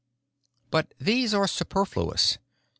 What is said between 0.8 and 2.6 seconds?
these are superfluous.